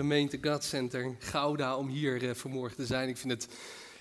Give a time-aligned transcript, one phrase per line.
[0.00, 3.08] Gemeente God Center Gouda om hier uh, vanmorgen te zijn.
[3.08, 3.44] Ik vind, het,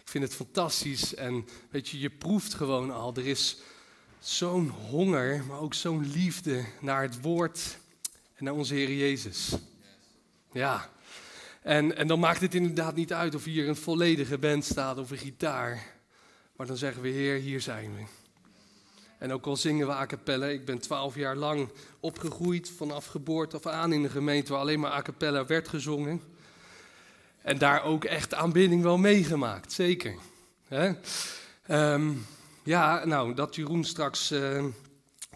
[0.02, 3.15] ik vind het fantastisch en weet je, je proeft gewoon al.
[3.15, 3.57] Er is
[4.19, 7.77] zo'n honger, maar ook zo'n liefde naar het woord
[8.36, 9.55] en naar onze Heer Jezus.
[10.51, 10.89] Ja,
[11.61, 15.11] en, en dan maakt het inderdaad niet uit of hier een volledige band staat of
[15.11, 15.86] een gitaar.
[16.55, 18.18] Maar dan zeggen we, Heer, hier zijn we.
[19.19, 21.69] En ook al zingen we a cappella, ik ben twaalf jaar lang
[22.00, 26.21] opgegroeid vanaf geboorte af aan in een gemeente waar alleen maar a cappella werd gezongen.
[27.41, 30.15] En daar ook echt aanbidding wel meegemaakt, zeker.
[31.68, 32.25] Um,
[32.63, 34.66] ja, nou, dat Jeroen straks, uh,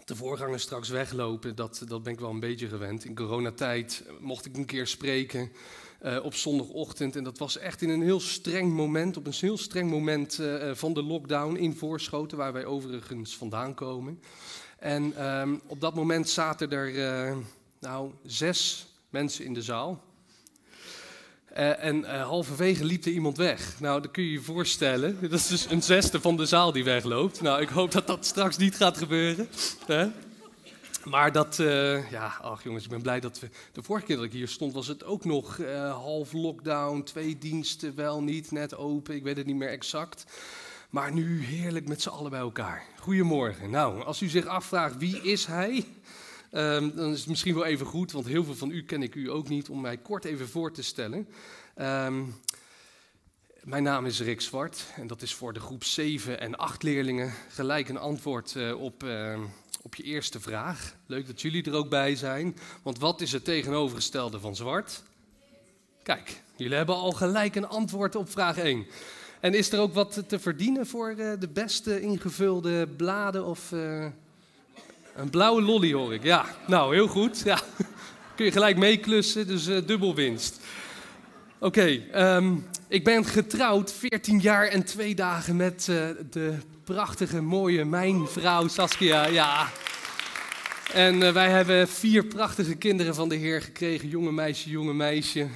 [0.04, 3.04] de voorganger straks weglopen, dat, dat ben ik wel een beetje gewend.
[3.04, 5.52] In coronatijd mocht ik een keer spreken
[6.02, 7.16] uh, op zondagochtend.
[7.16, 10.74] En dat was echt in een heel streng moment, op een heel streng moment uh,
[10.74, 14.20] van de lockdown in Voorschoten, waar wij overigens vandaan komen.
[14.78, 17.36] En um, op dat moment zaten er
[17.80, 20.04] nou, zes mensen in de zaal.
[21.58, 23.80] Uh, en uh, halverwege liep er iemand weg.
[23.80, 25.18] Nou, dat kun je je voorstellen.
[25.30, 27.40] Dat is dus een zesde van de zaal die wegloopt.
[27.40, 29.48] Nou, ik hoop dat dat straks niet gaat gebeuren.
[31.04, 33.48] Maar dat, uh, ja, ach jongens, ik ben blij dat we.
[33.72, 35.58] De vorige keer dat ik hier stond, was het ook nog
[35.90, 40.24] half lockdown, twee diensten wel niet, net open, ik weet het niet meer exact.
[40.90, 42.82] Maar nu heerlijk met z'n allen bij elkaar.
[42.98, 43.70] Goedemorgen.
[43.70, 45.84] Nou, als u zich afvraagt wie is hij,
[46.54, 49.14] um, dan is het misschien wel even goed, want heel veel van u ken ik
[49.14, 51.28] u ook niet, om mij kort even voor te stellen.
[51.76, 52.34] Um,
[53.64, 57.32] mijn naam is Rick Zwart en dat is voor de groep 7 en 8 leerlingen
[57.48, 59.38] gelijk een antwoord uh, op, uh,
[59.82, 60.96] op je eerste vraag.
[61.06, 62.56] Leuk dat jullie er ook bij zijn.
[62.82, 65.02] Want wat is het tegenovergestelde van zwart?
[66.02, 68.86] Kijk, jullie hebben al gelijk een antwoord op vraag 1.
[69.40, 74.06] En is er ook wat te verdienen voor uh, de beste ingevulde bladen of uh,
[75.16, 76.22] een blauwe lolly hoor ik?
[76.22, 77.42] Ja, nou heel goed.
[77.44, 77.60] Ja.
[78.36, 80.60] Kun je gelijk meeklussen, dus uh, dubbel winst.
[81.58, 85.84] Oké, um, ik ben getrouwd 14 jaar en twee dagen met
[86.30, 86.54] de
[86.84, 89.26] prachtige, mooie mijn vrouw Saskia.
[89.26, 89.68] Ja.
[90.92, 94.08] En uh, wij hebben vier prachtige kinderen van de Heer gekregen.
[94.08, 95.48] Jonge meisje, jonge meisje.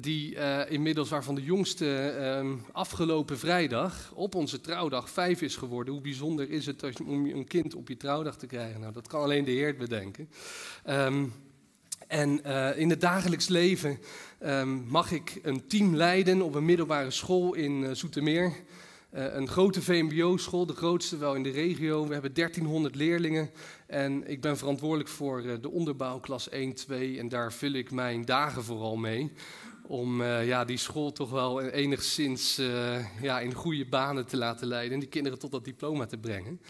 [0.00, 5.92] Die uh, inmiddels, waarvan de jongste uh, afgelopen vrijdag op onze trouwdag vijf is geworden.
[5.92, 8.80] Hoe bijzonder is het om een kind op je trouwdag te krijgen?
[8.80, 10.28] Nou, dat kan alleen de Heer bedenken.
[10.88, 11.32] Um,
[12.08, 13.98] en uh, in het dagelijks leven
[14.42, 18.52] um, mag ik een team leiden op een middelbare school in uh, Zoetermeer.
[19.10, 22.06] Een grote VMBO-school, de grootste wel in de regio.
[22.06, 23.50] We hebben 1300 leerlingen
[23.86, 27.18] en ik ben verantwoordelijk voor de onderbouw, klas 1, 2.
[27.18, 29.32] En daar vul ik mijn dagen vooral mee.
[29.90, 32.56] Om uh, ja, die school toch wel enigszins
[33.20, 34.92] ja, in goede banen te laten leiden.
[34.92, 36.60] En die kinderen tot dat diploma te brengen.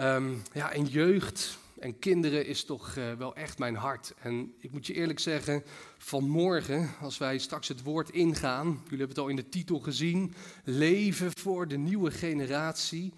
[0.00, 4.14] Um, ja, en jeugd, en kinderen is toch uh, wel echt mijn hart.
[4.20, 5.62] En ik moet je eerlijk zeggen,
[5.98, 10.34] vanmorgen, als wij straks het woord ingaan, jullie hebben het al in de titel gezien,
[10.64, 13.12] leven voor de nieuwe generatie.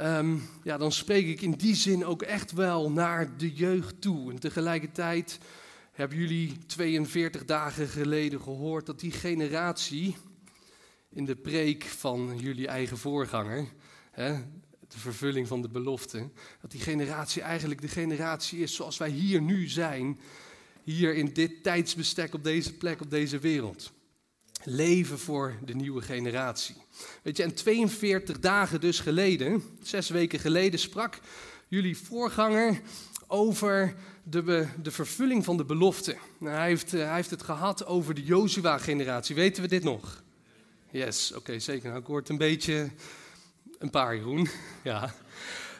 [0.00, 4.30] Um, ja, dan spreek ik in die zin ook echt wel naar de jeugd toe.
[4.30, 5.38] En tegelijkertijd
[6.00, 10.16] hebben jullie 42 dagen geleden gehoord dat die generatie
[11.08, 13.68] in de preek van jullie eigen voorganger,
[14.10, 14.32] hè,
[14.88, 16.30] de vervulling van de belofte.
[16.60, 20.20] Dat die generatie eigenlijk de generatie is zoals wij hier nu zijn.
[20.84, 23.92] Hier in dit tijdsbestek, op deze plek, op deze wereld.
[24.64, 26.76] Leven voor de nieuwe generatie.
[27.22, 31.18] Weet je, en 42 dagen dus geleden, zes weken geleden, sprak
[31.68, 32.80] jullie voorganger
[33.30, 36.16] over de, de vervulling van de belofte.
[36.38, 39.34] Nou, hij, heeft, hij heeft het gehad over de Jozua-generatie.
[39.34, 40.22] Weten we dit nog?
[40.90, 41.88] Yes, oké, zeker.
[41.88, 42.90] Nou, ik het een beetje
[43.78, 44.48] een paar, Jeroen.
[44.82, 45.14] Ja.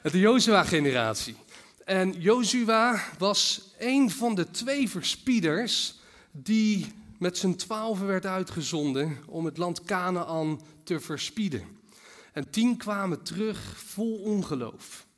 [0.03, 1.37] De Jozua-generatie.
[1.85, 5.99] En Jozua was een van de twee verspieders
[6.31, 11.63] die met z'n twaalfen werd uitgezonden om het land Canaan te verspieden.
[12.33, 15.09] En tien kwamen terug vol ongeloof.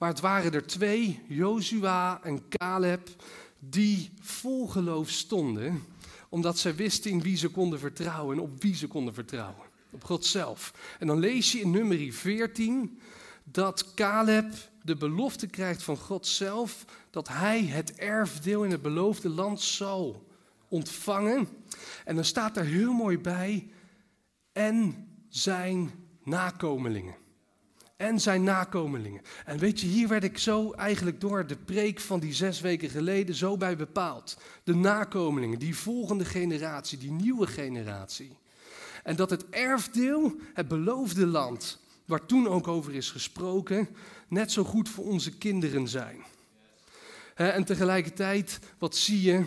[0.00, 3.08] Maar het waren er twee, Jozua en Caleb,
[3.58, 5.82] die vol geloof stonden,
[6.28, 10.04] omdat zij wisten in wie ze konden vertrouwen en op wie ze konden vertrouwen op
[10.04, 10.74] God zelf.
[10.98, 13.00] En dan lees je in nummer 14
[13.44, 14.52] dat Caleb
[14.82, 20.26] de belofte krijgt van God zelf dat hij het erfdeel in het beloofde land zal
[20.68, 21.48] ontvangen.
[22.04, 23.70] En dan staat er heel mooi bij,
[24.52, 25.90] en zijn
[26.24, 27.28] nakomelingen.
[28.00, 29.22] En zijn nakomelingen.
[29.44, 32.90] En weet je, hier werd ik zo eigenlijk door de preek van die zes weken
[32.90, 34.36] geleden zo bij bepaald.
[34.64, 38.36] De nakomelingen, die volgende generatie, die nieuwe generatie.
[39.02, 43.88] En dat het erfdeel, het beloofde land, waar toen ook over is gesproken,
[44.28, 46.24] net zo goed voor onze kinderen zijn.
[47.34, 49.44] En tegelijkertijd, wat zie je?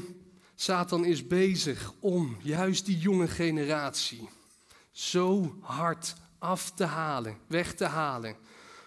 [0.56, 4.30] Satan is bezig om juist die jonge generatie
[4.92, 8.36] zo hard af te halen, weg te halen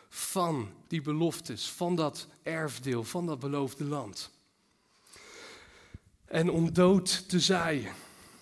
[0.09, 4.31] van die beloftes, van dat erfdeel, van dat beloofde land.
[6.25, 7.93] En om dood te zaaien.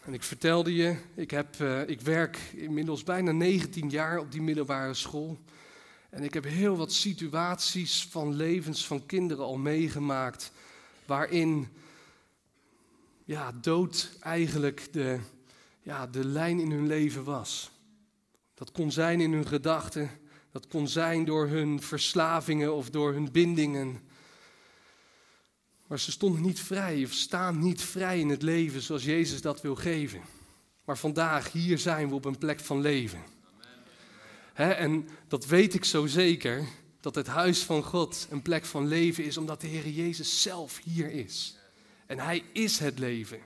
[0.05, 4.43] En ik vertelde je, ik, heb, uh, ik werk inmiddels bijna 19 jaar op die
[4.43, 5.39] middelbare school.
[6.11, 10.53] En ik heb heel wat situaties van levens van kinderen al meegemaakt.
[11.07, 11.69] waarin
[13.25, 15.19] ja, dood eigenlijk de,
[15.83, 17.73] ja, de lijn in hun leven was.
[18.55, 20.11] Dat kon zijn in hun gedachten,
[20.53, 24.01] dat kon zijn door hun verslavingen of door hun bindingen.
[25.87, 29.61] Maar ze stonden niet vrij of staan niet vrij in het leven zoals Jezus dat
[29.61, 30.21] wil geven.
[30.85, 33.23] Maar vandaag, hier zijn we op een plek van leven.
[34.55, 36.65] en dat weet ik zo zeker,
[37.01, 40.81] dat het huis van God een plek van leven is, omdat de Heer Jezus zelf
[40.85, 41.57] hier is.
[42.07, 43.39] En Hij is het leven.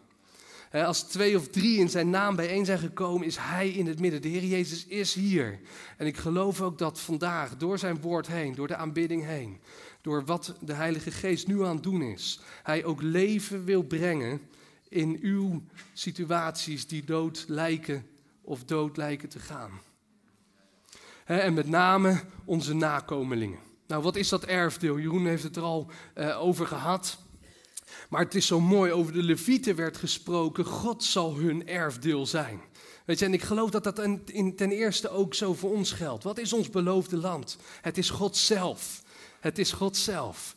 [0.72, 4.22] Als twee of drie in zijn naam bijeen zijn gekomen, is hij in het midden.
[4.22, 5.60] De Heer Jezus is hier.
[5.96, 9.60] En ik geloof ook dat vandaag, door zijn woord heen, door de aanbidding heen,
[10.00, 14.40] door wat de Heilige Geest nu aan het doen is, hij ook leven wil brengen
[14.88, 15.62] in uw
[15.92, 18.06] situaties die dood lijken
[18.42, 19.70] of dood lijken te gaan.
[21.24, 23.58] En met name onze nakomelingen.
[23.86, 24.98] Nou, wat is dat erfdeel?
[24.98, 27.18] Jeroen heeft het er al uh, over gehad.
[28.08, 32.60] Maar het is zo mooi, over de Levieten werd gesproken, God zal hun erfdeel zijn.
[33.04, 33.94] Weet je, en ik geloof dat dat
[34.56, 36.24] ten eerste ook zo voor ons geldt.
[36.24, 37.56] Wat is ons beloofde land?
[37.80, 39.02] Het is God zelf.
[39.40, 40.56] Het is God zelf.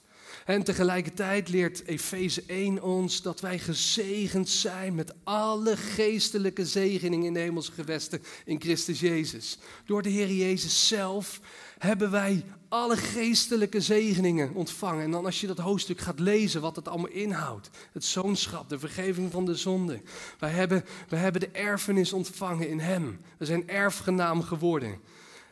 [0.52, 7.34] En tegelijkertijd leert Efeze 1 ons dat wij gezegend zijn met alle geestelijke zegeningen in
[7.34, 9.58] de hemelse gewesten in Christus Jezus.
[9.86, 11.40] Door de Heer Jezus zelf
[11.78, 15.04] hebben wij alle geestelijke zegeningen ontvangen.
[15.04, 17.70] En dan als je dat hoofdstuk gaat lezen, wat het allemaal inhoudt.
[17.92, 20.02] Het zoonschap, de vergeving van de zonde.
[20.40, 23.20] Wij hebben, wij hebben de erfenis ontvangen in Hem.
[23.38, 25.00] We zijn erfgenaam geworden.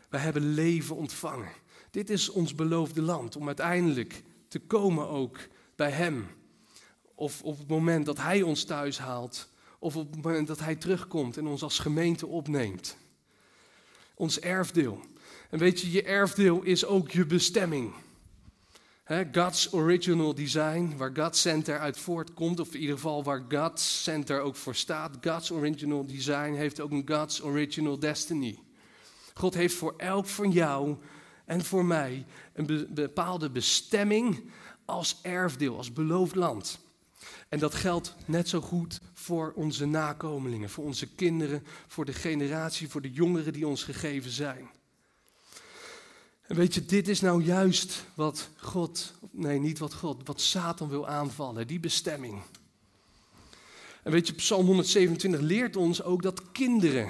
[0.09, 1.51] Wij hebben leven ontvangen.
[1.91, 5.37] Dit is ons beloofde land, om uiteindelijk te komen ook
[5.75, 6.27] bij Hem.
[7.15, 9.49] Of op het moment dat Hij ons thuis haalt,
[9.79, 12.97] of op het moment dat Hij terugkomt en ons als gemeente opneemt.
[14.15, 14.99] Ons erfdeel.
[15.49, 17.93] En weet je, je erfdeel is ook je bestemming.
[19.31, 24.41] God's original design, waar God Center uit voortkomt, of in ieder geval waar God Center
[24.41, 25.17] ook voor staat.
[25.21, 28.59] God's original design heeft ook een God's original destiny.
[29.33, 30.97] God heeft voor elk van jou
[31.49, 34.51] en voor mij een bepaalde bestemming
[34.85, 36.79] als erfdeel, als beloofd land.
[37.47, 42.89] En dat geldt net zo goed voor onze nakomelingen, voor onze kinderen, voor de generatie,
[42.89, 44.69] voor de jongeren die ons gegeven zijn.
[46.41, 50.89] En weet je, dit is nou juist wat God, nee niet wat God, wat Satan
[50.89, 52.41] wil aanvallen, die bestemming.
[54.03, 57.09] En weet je, Psalm 127 leert ons ook dat kinderen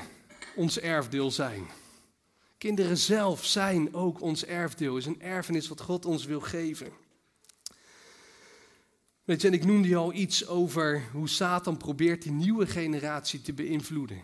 [0.56, 1.68] ons erfdeel zijn.
[2.60, 6.92] Kinderen zelf zijn ook ons erfdeel, is een erfenis wat God ons wil geven.
[9.24, 13.54] Weet je, en ik noemde al iets over hoe Satan probeert die nieuwe generatie te
[13.54, 14.24] beïnvloeden.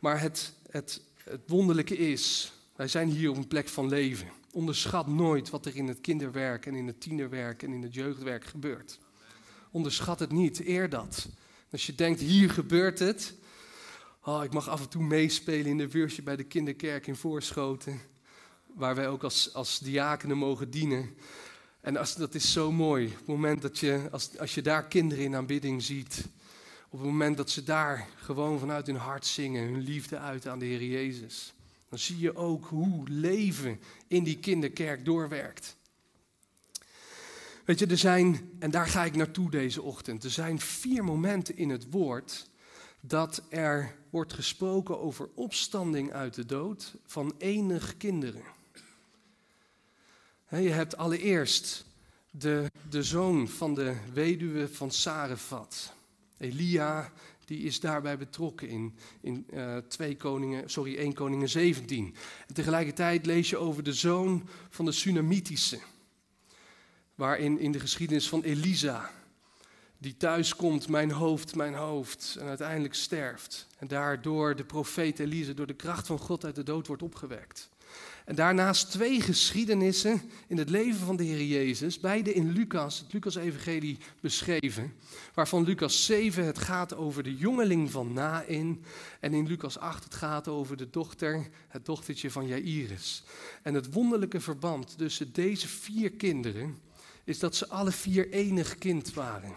[0.00, 4.28] Maar het, het, het wonderlijke is, wij zijn hier op een plek van leven.
[4.50, 8.44] Onderschat nooit wat er in het kinderwerk en in het tienerwerk en in het jeugdwerk
[8.44, 8.98] gebeurt.
[9.70, 11.28] Onderschat het niet, eer dat.
[11.70, 13.34] Als je denkt, hier gebeurt het,
[14.26, 18.00] Oh, ik mag af en toe meespelen in de wursje bij de kinderkerk in Voorschoten.
[18.66, 21.16] Waar wij ook als, als diakenen mogen dienen.
[21.80, 23.06] En als, dat is zo mooi.
[23.06, 26.26] Op het moment dat je, als, als je daar kinderen in aanbidding ziet.
[26.88, 29.72] Op het moment dat ze daar gewoon vanuit hun hart zingen.
[29.72, 31.54] Hun liefde uit aan de Heer Jezus.
[31.88, 35.76] Dan zie je ook hoe leven in die kinderkerk doorwerkt.
[37.64, 40.24] Weet je, er zijn, en daar ga ik naartoe deze ochtend.
[40.24, 42.52] Er zijn vier momenten in het woord
[43.06, 48.42] dat er wordt gesproken over opstanding uit de dood van enig kinderen.
[50.48, 51.84] je hebt allereerst
[52.30, 55.92] de, de zoon van de weduwe van Sarefat.
[56.38, 57.12] Elia,
[57.44, 62.14] die is daarbij betrokken in, in uh, twee koningen, sorry, 1 Koningen 17.
[62.48, 65.78] En tegelijkertijd lees je over de zoon van de Sunamitische.
[67.14, 69.10] Waarin in de geschiedenis van Elisa
[69.98, 73.66] die thuiskomt, mijn hoofd, mijn hoofd, en uiteindelijk sterft.
[73.78, 77.68] En daardoor de profeet Elise, door de kracht van God uit de dood wordt opgewekt.
[78.24, 83.12] En daarnaast twee geschiedenissen in het leven van de Heer Jezus, beide in Lucas, het
[83.12, 84.94] Lucas-evangelie beschreven,
[85.34, 88.84] waarvan Lucas 7 het gaat over de jongeling van Nain
[89.20, 93.22] en in Lucas 8 het gaat over de dochter, het dochtertje van Jairus.
[93.62, 96.78] En het wonderlijke verband tussen deze vier kinderen
[97.24, 99.52] is dat ze alle vier enig kind waren.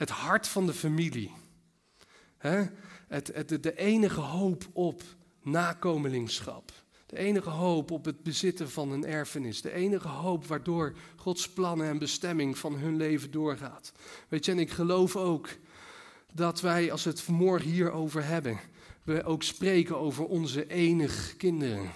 [0.00, 1.32] Het hart van de familie.
[2.38, 5.02] Het, het, de enige hoop op
[5.42, 6.72] nakomelingschap.
[7.06, 9.62] De enige hoop op het bezitten van een erfenis.
[9.62, 13.92] De enige hoop waardoor Gods plannen en bestemming van hun leven doorgaat.
[14.28, 15.48] Weet je, en ik geloof ook
[16.32, 18.60] dat wij, als we het vanmorgen hierover hebben,
[19.02, 21.90] we ook spreken over onze enige kinderen.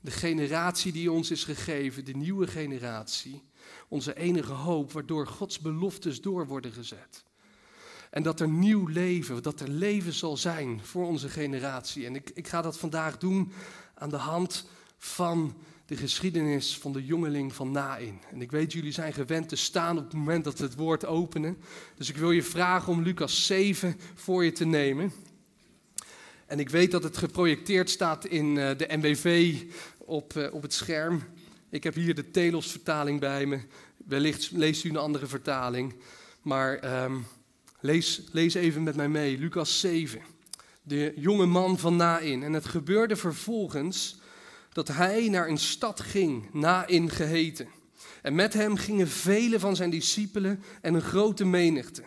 [0.00, 3.42] De generatie die ons is gegeven, de nieuwe generatie.
[3.88, 7.24] Onze enige hoop, waardoor Gods beloftes door worden gezet.
[8.10, 12.06] En dat er nieuw leven, dat er leven zal zijn voor onze generatie.
[12.06, 13.52] En ik, ik ga dat vandaag doen
[13.94, 14.68] aan de hand
[14.98, 15.56] van
[15.86, 18.20] de geschiedenis van de jongeling van Nain.
[18.32, 21.06] En ik weet, jullie zijn gewend te staan op het moment dat we het woord
[21.06, 21.56] openen.
[21.94, 25.12] Dus ik wil je vragen om Lucas 7 voor je te nemen.
[26.46, 29.54] En ik weet dat het geprojecteerd staat in eh, de MBV
[29.98, 31.22] op, eh, op het scherm.
[31.70, 33.60] Ik heb hier de Telos-vertaling bij me.
[33.96, 35.94] Wellicht leest u een andere vertaling.
[36.42, 37.26] Maar um,
[37.80, 39.38] lees, lees even met mij mee.
[39.38, 40.22] Lucas 7
[40.86, 42.42] de jonge man van Nain.
[42.42, 44.18] En het gebeurde vervolgens
[44.72, 47.68] dat hij naar een stad ging, Nain geheten.
[48.22, 52.02] En met hem gingen vele van zijn discipelen en een grote menigte.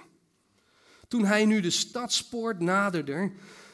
[1.08, 3.32] Toen hij nu de stadspoort naderde,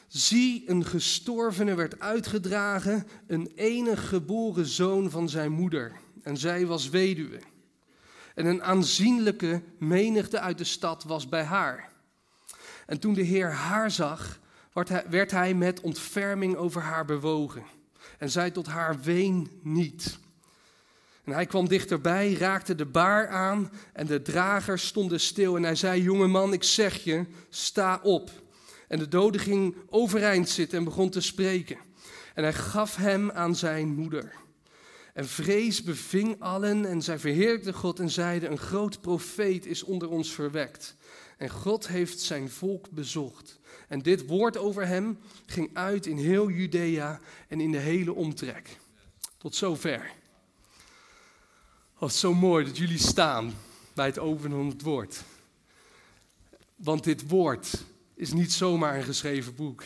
[0.08, 5.92] zie een gestorvene werd uitgedragen, een enig geboren zoon van zijn moeder.
[6.22, 7.40] En zij was weduwe.
[8.34, 11.92] En een aanzienlijke menigte uit de stad was bij haar.
[12.86, 14.40] En toen de Heer haar zag,
[15.08, 17.64] werd hij met ontferming over haar bewogen
[18.18, 20.18] en zei tot haar: Ween niet.
[21.24, 25.56] En hij kwam dichterbij, raakte de baar aan en de dragers stonden stil.
[25.56, 28.30] En hij zei: Jonge man, ik zeg je, sta op.
[28.88, 31.78] En de dode ging overeind zitten en begon te spreken.
[32.34, 34.32] En hij gaf hem aan zijn moeder.
[35.12, 40.08] En vrees beving allen en zij verheerlijkten God en zeiden: Een groot profeet is onder
[40.08, 40.96] ons verwekt.
[41.36, 43.58] En God heeft zijn volk bezocht.
[43.88, 48.76] En dit woord over hem ging uit in heel Judea en in de hele omtrek.
[49.38, 50.12] Tot zover.
[51.98, 53.54] Oh, zo mooi dat jullie staan
[53.94, 55.22] bij het openen van het woord.
[56.76, 57.84] Want dit woord
[58.16, 59.82] is niet zomaar een geschreven boek.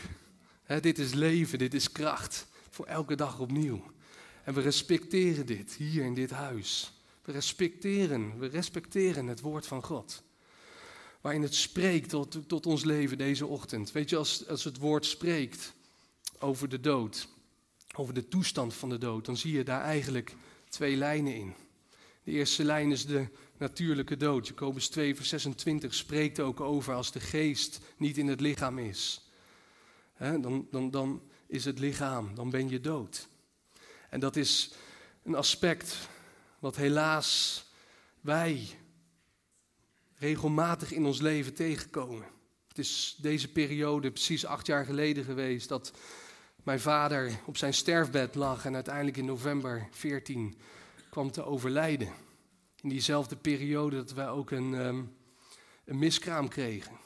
[0.80, 3.82] dit is leven, dit is kracht voor elke dag opnieuw.
[4.44, 6.92] En we respecteren dit hier in dit huis.
[7.24, 10.22] We respecteren, we respecteren het woord van God
[11.20, 13.92] waarin het spreekt tot, tot ons leven deze ochtend.
[13.92, 15.72] Weet je, als, als het woord spreekt
[16.38, 17.28] over de dood,
[17.96, 20.34] over de toestand van de dood, dan zie je daar eigenlijk
[20.68, 21.54] twee lijnen in.
[22.24, 23.28] De eerste lijn is de
[23.60, 24.46] natuurlijke dood.
[24.46, 29.30] Jacobus 2, vers 26 spreekt ook over als de geest niet in het lichaam is.
[30.18, 33.28] dan, dan, dan is het lichaam, dan ben je dood.
[34.10, 34.72] En dat is
[35.22, 36.08] een aspect
[36.58, 37.64] wat helaas
[38.20, 38.68] wij
[40.16, 42.26] regelmatig in ons leven tegenkomen.
[42.68, 45.92] Het is deze periode, precies acht jaar geleden geweest, dat
[46.62, 50.58] mijn vader op zijn sterfbed lag en uiteindelijk in november 14
[51.10, 52.12] kwam te overlijden.
[52.82, 55.16] In diezelfde periode dat wij ook een, um,
[55.84, 56.96] een miskraam kregen.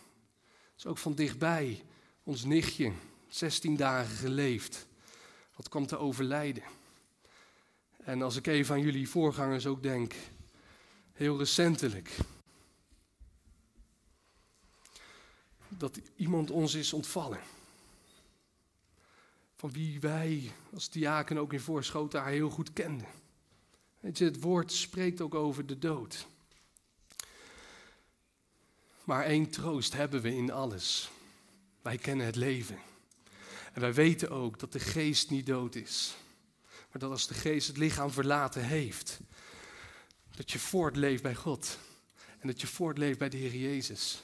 [0.76, 1.84] is ook van dichtbij
[2.22, 2.92] ons nichtje,
[3.28, 4.86] 16 dagen geleefd,
[5.56, 6.62] wat kwam te overlijden.
[8.04, 10.14] En als ik even aan jullie voorgangers ook denk,
[11.12, 12.16] heel recentelijk,
[15.68, 17.40] dat iemand ons is ontvallen.
[19.56, 23.23] Van wie wij als diaken ook in Voorschoten haar heel goed kenden.
[24.04, 26.26] Het woord spreekt ook over de dood.
[29.04, 31.10] Maar één troost hebben we in alles.
[31.82, 32.78] Wij kennen het leven.
[33.72, 36.16] En wij weten ook dat de geest niet dood is.
[36.64, 39.20] Maar dat als de geest het lichaam verlaten heeft,
[40.36, 41.78] dat je voortleeft bij God.
[42.38, 44.22] En dat je voortleeft bij de Heer Jezus.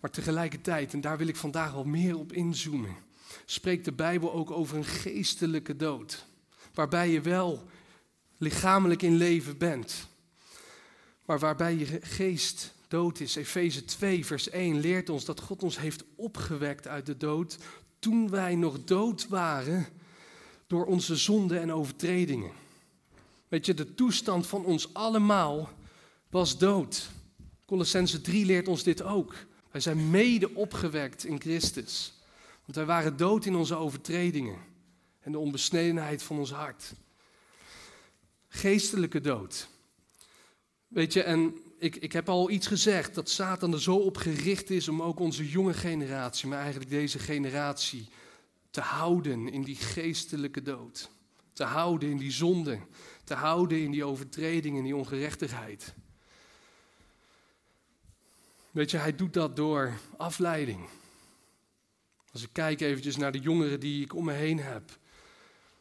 [0.00, 2.96] Maar tegelijkertijd, en daar wil ik vandaag wel meer op inzoomen,
[3.44, 6.26] spreekt de Bijbel ook over een geestelijke dood.
[6.74, 7.68] Waarbij je wel
[8.38, 10.06] lichamelijk in leven bent,
[11.24, 13.36] maar waarbij je geest dood is.
[13.36, 17.58] Efeze 2, vers 1 leert ons dat God ons heeft opgewekt uit de dood
[17.98, 19.86] toen wij nog dood waren
[20.66, 22.52] door onze zonden en overtredingen.
[23.48, 25.70] Weet je, de toestand van ons allemaal
[26.30, 27.08] was dood.
[27.66, 29.34] Colossense 3 leert ons dit ook.
[29.70, 32.12] Wij zijn mede opgewekt in Christus.
[32.64, 34.58] Want wij waren dood in onze overtredingen
[35.20, 36.92] en de onbesnedenheid van ons hart.
[38.54, 39.68] Geestelijke dood.
[40.88, 44.70] Weet je, en ik, ik heb al iets gezegd dat Satan er zo op gericht
[44.70, 48.08] is om ook onze jonge generatie, maar eigenlijk deze generatie,
[48.70, 51.10] te houden in die geestelijke dood.
[51.52, 52.78] Te houden in die zonde.
[53.24, 55.94] Te houden in die overtreding, in die ongerechtigheid.
[58.70, 60.88] Weet je, hij doet dat door afleiding.
[62.32, 64.98] Als ik kijk eventjes naar de jongeren die ik om me heen heb.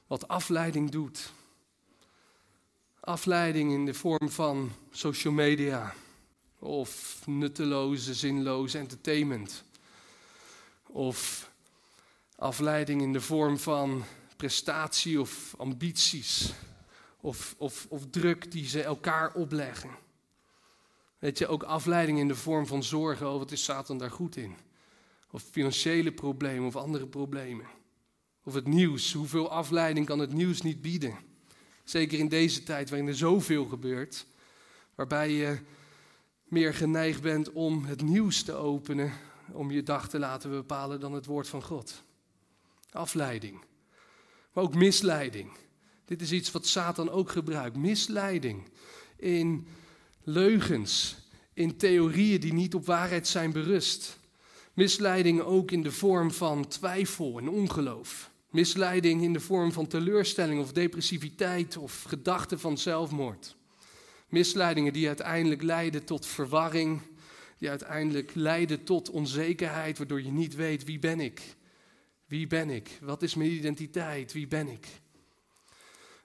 [0.08, 1.34] Wat afleiding doet.
[3.06, 5.94] Afleiding in de vorm van social media.
[6.60, 9.64] Of nutteloze, zinloze entertainment.
[10.88, 11.50] Of
[12.36, 14.04] afleiding in de vorm van
[14.38, 16.54] prestatie of ambities.
[17.22, 19.90] Of, of, of druk die ze elkaar opleggen.
[21.20, 23.32] Weet je, ook afleiding in de vorm van zorgen.
[23.32, 24.56] Oh, wat is Satan daar goed in?
[25.32, 27.66] Of financiële problemen of andere problemen.
[28.44, 29.14] Of het nieuws.
[29.14, 31.32] Hoeveel afleiding kan het nieuws niet bieden?
[31.84, 34.26] Zeker in deze tijd waarin er zoveel gebeurt.
[34.96, 35.58] Waarbij je
[36.44, 39.14] meer geneigd bent om het nieuws te openen.
[39.52, 42.04] Om je dag te laten bepalen dan het woord van God.
[42.92, 43.64] Afleiding.
[44.54, 45.52] Maar ook misleiding.
[46.06, 47.78] Dit is iets wat Satan ook gebruikt.
[47.78, 48.70] Misleiding
[49.16, 49.68] in
[50.24, 51.18] leugens,
[51.54, 54.20] in theorieën die niet op waarheid zijn berust.
[54.74, 58.32] Misleiding ook in de vorm van twijfel en ongeloof.
[58.54, 63.56] Misleiding in de vorm van teleurstelling of depressiviteit of gedachten van zelfmoord.
[64.28, 67.02] Misleidingen die uiteindelijk leiden tot verwarring,
[67.58, 71.42] die uiteindelijk leiden tot onzekerheid, waardoor je niet weet wie ben ik.
[72.26, 72.90] Wie ben ik?
[73.02, 74.34] Wat is mijn identiteit?
[74.34, 74.88] Wie ben ik?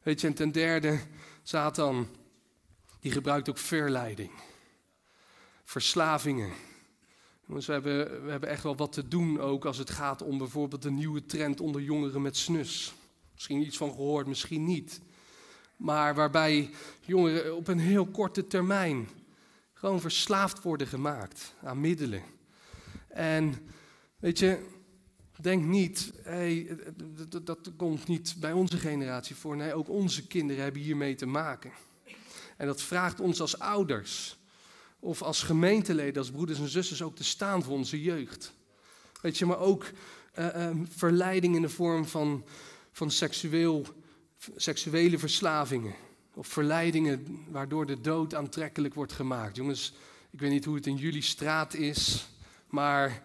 [0.03, 0.99] Weet je, en ten derde,
[1.43, 2.09] Satan,
[3.01, 4.31] die gebruikt ook verleiding.
[5.65, 6.53] Verslavingen.
[7.49, 10.83] We hebben, we hebben echt wel wat te doen ook als het gaat om bijvoorbeeld
[10.83, 12.95] de nieuwe trend onder jongeren met snus.
[13.35, 15.01] Misschien iets van gehoord, misschien niet.
[15.77, 19.09] Maar waarbij jongeren op een heel korte termijn
[19.73, 22.23] gewoon verslaafd worden gemaakt aan middelen.
[23.09, 23.55] En
[24.19, 24.67] weet je,
[25.41, 26.79] denk niet, hey,
[27.29, 29.57] dat, dat komt niet bij onze generatie voor.
[29.57, 31.73] Nee, ook onze kinderen hebben hiermee te maken.
[32.57, 34.38] En dat vraagt ons als ouders
[35.01, 38.53] of als gemeenteleden, als broeders en zusters ook te staan voor onze jeugd.
[39.21, 39.91] Weet je, maar ook
[40.39, 42.45] uh, verleiding in de vorm van,
[42.93, 43.87] van seksueel,
[44.57, 45.95] seksuele verslavingen.
[46.35, 49.57] Of verleidingen waardoor de dood aantrekkelijk wordt gemaakt.
[49.57, 49.95] Jongens,
[50.31, 52.29] ik weet niet hoe het in jullie straat is,
[52.67, 53.23] maar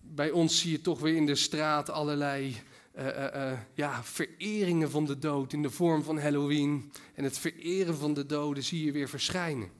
[0.00, 2.56] bij ons zie je toch weer in de straat allerlei
[2.98, 6.92] uh, ja, vereringen van de dood in de vorm van Halloween.
[7.14, 9.70] En het vereren van de doden zie je weer verschijnen.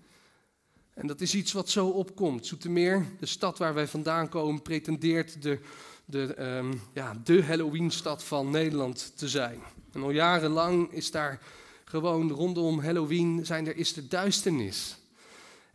[1.01, 2.47] En dat is iets wat zo opkomt.
[2.47, 5.59] Zoetermeer, de stad waar wij vandaan komen, pretendeert de,
[6.05, 9.61] de, um, ja, de Halloween-stad van Nederland te zijn.
[9.93, 11.43] En al jarenlang is daar
[11.85, 14.99] gewoon rondom Halloween zijn er, is de duisternis.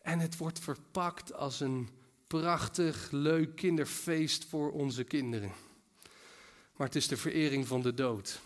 [0.01, 1.89] En het wordt verpakt als een
[2.27, 5.51] prachtig, leuk kinderfeest voor onze kinderen
[6.75, 8.39] maar het is de verering van de dood.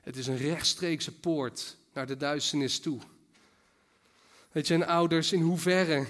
[0.00, 3.00] Het is een rechtstreekse poort naar de duisternis toe.
[4.56, 6.06] Weet je, en ouders, in hoeverre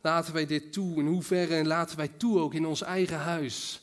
[0.00, 0.98] laten wij dit toe?
[0.98, 3.82] In hoeverre laten wij toe ook in ons eigen huis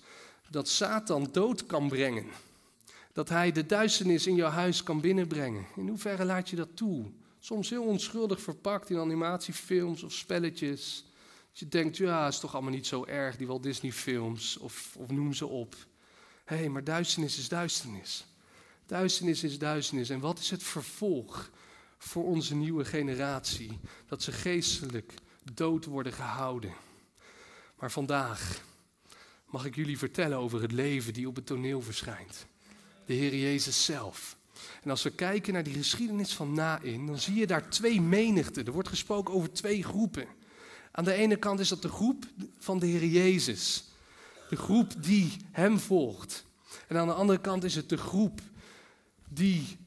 [0.49, 2.25] dat Satan dood kan brengen?
[3.13, 5.65] Dat hij de duisternis in jouw huis kan binnenbrengen.
[5.75, 7.05] In hoeverre laat je dat toe?
[7.39, 11.05] Soms heel onschuldig verpakt in animatiefilms of spelletjes.
[11.49, 14.95] Dat je denkt, ja, is toch allemaal niet zo erg, die Walt Disney films, of,
[14.97, 15.75] of noem ze op.
[16.45, 18.25] Hé, hey, maar duisternis is duisternis.
[18.85, 20.09] Duisternis is duisternis.
[20.09, 21.49] En wat is het vervolg
[22.05, 23.79] voor onze nieuwe generatie?
[24.07, 25.13] Dat ze geestelijk
[25.53, 26.73] dood worden gehouden.
[27.79, 28.61] Maar vandaag
[29.45, 32.45] mag ik jullie vertellen over het leven die op het toneel verschijnt.
[33.05, 34.37] De Heer Jezus zelf.
[34.83, 38.65] En als we kijken naar die geschiedenis van Nain, dan zie je daar twee menigten.
[38.65, 40.27] Er wordt gesproken over twee groepen.
[40.91, 42.25] Aan de ene kant is dat de groep
[42.57, 43.83] van de Heer Jezus
[44.49, 46.45] de groep die hem volgt.
[46.87, 48.41] En aan de andere kant is het de groep
[49.29, 49.77] die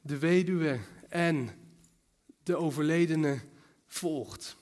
[0.00, 1.50] de weduwe en
[2.42, 3.40] de overledene
[3.86, 4.56] volgt.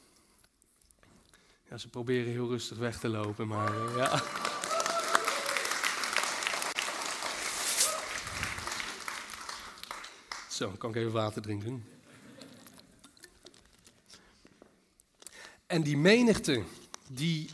[1.70, 4.22] Ja, ze proberen heel rustig weg te lopen, maar uh, ja.
[10.50, 11.84] Zo, kan ik even water drinken.
[15.66, 16.62] En die menigte
[17.08, 17.50] die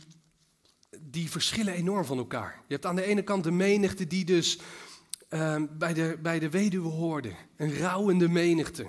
[1.11, 2.61] die verschillen enorm van elkaar.
[2.67, 4.59] Je hebt aan de ene kant de menigte die dus
[5.33, 7.31] uh, bij, de, bij de weduwe hoorde.
[7.55, 8.85] Een rouwende menigte.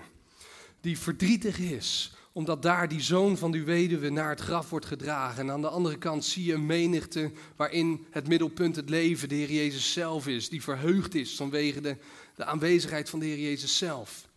[0.81, 5.43] Die verdrietig is Omdat daar die zoon van die weduwe naar het graf wordt gedragen.
[5.43, 9.35] En aan de andere kant zie je een menigte waarin het middelpunt het leven de
[9.35, 10.49] Heer Jezus zelf is.
[10.49, 11.97] Die verheugd is vanwege de,
[12.37, 14.29] de aanwezigheid van de Heer Jezus zelf.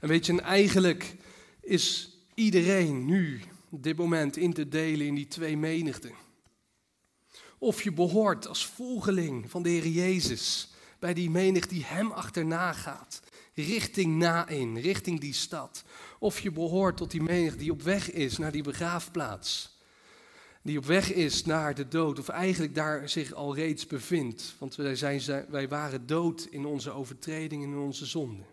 [0.00, 1.16] En weet je, en eigenlijk
[1.60, 6.12] is iedereen nu dit moment in te delen in die twee menigten.
[7.58, 12.72] Of je behoort als volgeling van de Heer Jezus bij die menig die hem achterna
[12.72, 13.20] gaat,
[13.54, 15.84] richting Nain, richting die stad.
[16.18, 19.78] Of je behoort tot die menig die op weg is naar die begraafplaats.
[20.62, 24.54] Die op weg is naar de dood, of eigenlijk daar zich al reeds bevindt.
[24.58, 28.46] Want wij, zijn, wij waren dood in onze overtredingen en in onze zonden.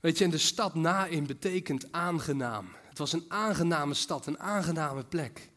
[0.00, 2.68] Weet je, en de stad Nain betekent aangenaam.
[2.88, 5.48] Het was een aangename stad, een aangename plek.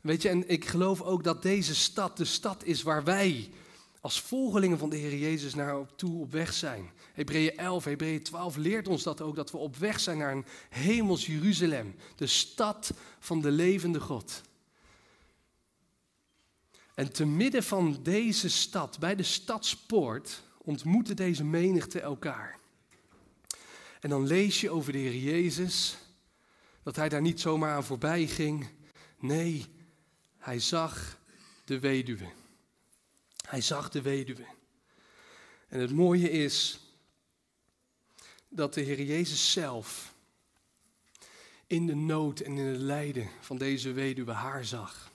[0.00, 3.50] Weet je, en ik geloof ook dat deze stad de stad is waar wij
[4.00, 6.90] als volgelingen van de Heer Jezus naar op toe op weg zijn.
[7.12, 10.46] Hebreeën 11, Hebreeën 12 leert ons dat ook, dat we op weg zijn naar een
[10.68, 14.42] hemels Jeruzalem, de stad van de levende God.
[16.94, 22.58] En te midden van deze stad, bij de stadspoort, ontmoeten deze menigte elkaar.
[24.00, 25.98] En dan lees je over de Heer Jezus,
[26.82, 28.68] dat hij daar niet zomaar aan voorbij ging.
[29.18, 29.66] Nee,
[30.38, 31.18] hij zag
[31.64, 32.37] de weduwe.
[33.48, 34.46] Hij zag de weduwe.
[35.68, 36.80] En het mooie is
[38.48, 40.14] dat de Heer Jezus zelf
[41.66, 45.10] in de nood en in het lijden van deze weduwe haar zag.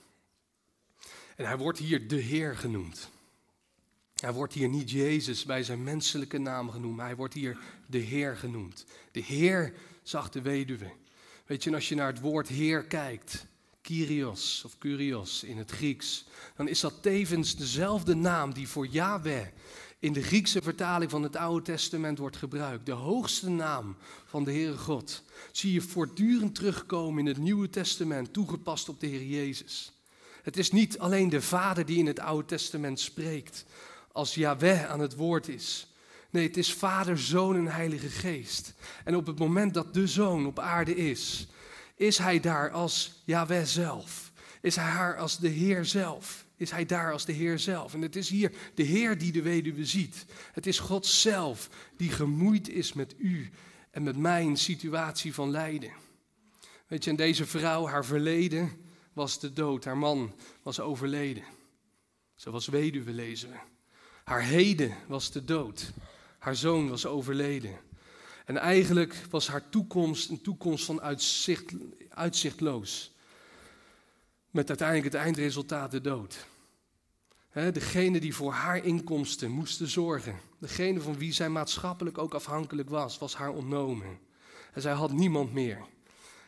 [1.36, 3.10] En hij wordt hier de Heer genoemd.
[4.14, 7.98] Hij wordt hier niet Jezus bij zijn menselijke naam genoemd, maar hij wordt hier de
[7.98, 8.84] Heer genoemd.
[9.12, 10.92] De Heer zag de weduwe.
[11.46, 13.46] Weet je, als je naar het woord Heer kijkt,
[13.84, 16.24] Kyrios of Kyrios in het Grieks,
[16.56, 19.46] dan is dat tevens dezelfde naam die voor Yahweh
[19.98, 22.86] in de Griekse vertaling van het Oude Testament wordt gebruikt.
[22.86, 25.22] De hoogste naam van de Heere God.
[25.52, 29.92] Zie je voortdurend terugkomen in het Nieuwe Testament, toegepast op de Heer Jezus.
[30.42, 33.64] Het is niet alleen de Vader die in het Oude Testament spreekt,
[34.12, 35.86] als Yahweh aan het woord is.
[36.30, 38.74] Nee, het is Vader, Zoon en Heilige Geest.
[39.04, 41.46] En op het moment dat de Zoon op aarde is,
[41.94, 44.32] is hij daar als Yahweh zelf?
[44.60, 46.46] Is hij haar als de Heer zelf?
[46.56, 47.94] Is hij daar als de Heer zelf?
[47.94, 50.24] En het is hier de Heer die de weduwe ziet.
[50.52, 53.50] Het is God zelf die gemoeid is met u
[53.90, 55.92] en met mijn situatie van lijden.
[56.86, 58.72] Weet je, en deze vrouw, haar verleden
[59.12, 59.84] was de dood.
[59.84, 61.44] Haar man was overleden.
[62.34, 63.56] Ze was weduwe, lezen we.
[64.24, 65.92] Haar heden was de dood.
[66.38, 67.78] Haar zoon was overleden.
[68.44, 71.72] En eigenlijk was haar toekomst een toekomst van uitzicht,
[72.08, 73.12] uitzichtloos.
[74.50, 76.46] Met uiteindelijk het eindresultaat de dood.
[77.52, 83.18] degene die voor haar inkomsten moesten zorgen, degene van wie zij maatschappelijk ook afhankelijk was,
[83.18, 84.18] was haar ontnomen.
[84.72, 85.78] En zij had niemand meer.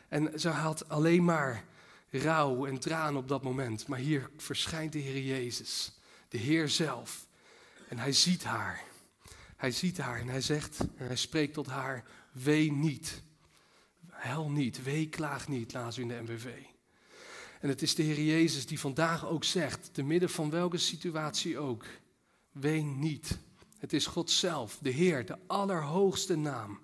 [0.07, 1.63] En zij had alleen maar
[2.09, 3.87] rouw en tranen op dat moment.
[3.87, 5.91] Maar hier verschijnt de Heer Jezus,
[6.29, 7.25] de Heer zelf.
[7.87, 8.86] En hij ziet haar.
[9.57, 13.21] Hij ziet haar en hij zegt, en hij spreekt tot haar, wee niet.
[14.09, 16.47] Hel niet, wee klaag niet, laat u in de MBV.
[17.59, 21.57] En het is de Heer Jezus die vandaag ook zegt, te midden van welke situatie
[21.57, 21.85] ook,
[22.51, 23.37] ween niet.
[23.77, 26.79] Het is God zelf, de Heer, de allerhoogste naam.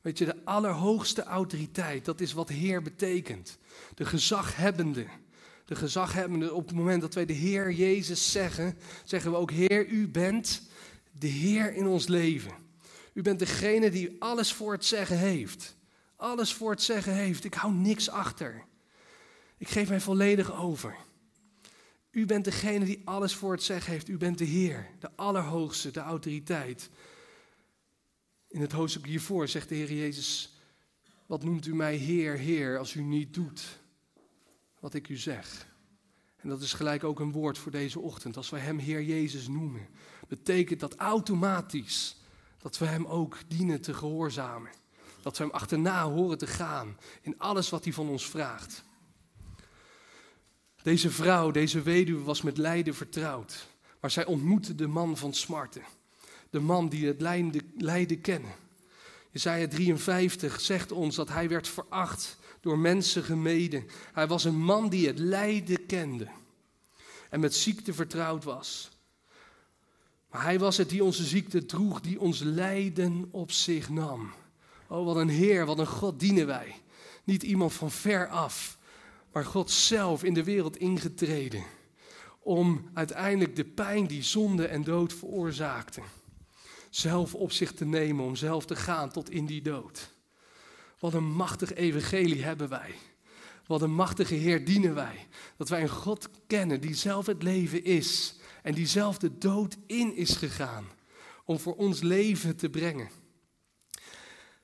[0.00, 3.58] Weet je, de allerhoogste autoriteit, dat is wat Heer betekent.
[3.94, 5.06] De gezaghebbende.
[5.64, 9.86] De gezaghebbende, op het moment dat wij de Heer Jezus zeggen, zeggen we ook, Heer,
[9.86, 10.67] u bent
[11.18, 12.52] de Heer in ons leven.
[13.12, 15.76] U bent degene die alles voor het zeggen heeft.
[16.16, 17.44] Alles voor het zeggen heeft.
[17.44, 18.64] Ik hou niks achter.
[19.58, 20.96] Ik geef mij volledig over.
[22.10, 24.08] U bent degene die alles voor het zeggen heeft.
[24.08, 26.90] U bent de Heer, de Allerhoogste, de autoriteit.
[28.48, 30.58] In het hoofdstuk hiervoor zegt de Heer Jezus:
[31.26, 33.80] Wat noemt u mij Heer, Heer, als u niet doet
[34.80, 35.66] wat ik u zeg?
[36.36, 38.36] En dat is gelijk ook een woord voor deze ochtend.
[38.36, 39.88] Als wij Hem Heer Jezus noemen,
[40.28, 42.16] betekent dat automatisch
[42.58, 44.70] dat we Hem ook dienen te gehoorzamen.
[45.22, 48.84] Dat we Hem achterna horen te gaan in alles wat Hij van ons vraagt.
[50.82, 53.68] Deze vrouw, deze weduwe, was met lijden vertrouwd.
[54.00, 55.82] Maar zij ontmoette de man van smarten.
[56.50, 58.52] De man die het lijden, lijden kennen.
[59.30, 63.86] Jezaja 53 zegt ons dat hij werd veracht door mensen gemeden.
[64.12, 66.28] Hij was een man die het lijden kende
[67.30, 68.90] en met ziekte vertrouwd was.
[70.30, 74.32] Maar hij was het die onze ziekte droeg, die ons lijden op zich nam.
[74.88, 76.74] Oh, wat een Heer, wat een God dienen wij.
[77.24, 78.78] Niet iemand van ver af,
[79.32, 81.62] maar God zelf in de wereld ingetreden.
[82.38, 86.00] Om uiteindelijk de pijn die zonde en dood veroorzaakte,
[86.90, 90.14] zelf op zich te nemen, om zelf te gaan tot in die dood.
[90.98, 92.94] Wat een machtig evangelie hebben wij.
[93.66, 95.26] Wat een machtige Heer dienen wij.
[95.56, 98.37] Dat wij een God kennen die zelf het leven is.
[98.62, 100.86] En die zelf de dood in is gegaan.
[101.44, 103.10] Om voor ons leven te brengen.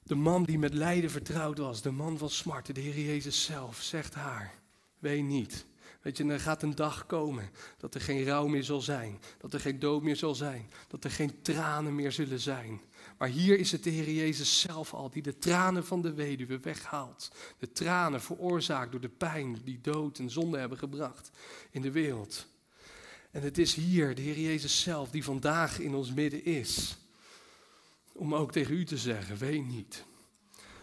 [0.02, 3.82] De man die met lijden vertrouwd was, de man van smarte, de Heer Jezus zelf,
[3.82, 4.54] zegt haar:
[4.98, 5.66] Weet niet.
[6.04, 9.52] Weet je, er gaat een dag komen dat er geen rouw meer zal zijn, dat
[9.52, 12.80] er geen dood meer zal zijn, dat er geen tranen meer zullen zijn.
[13.18, 16.58] Maar hier is het de Heer Jezus zelf al die de tranen van de weduwe
[16.58, 17.30] weghaalt.
[17.58, 21.30] De tranen veroorzaakt door de pijn die dood en zonde hebben gebracht
[21.70, 22.46] in de wereld.
[23.34, 26.96] En het is hier de Heer Jezus zelf die vandaag in ons midden is.
[28.12, 30.04] Om ook tegen u te zeggen, weet niet.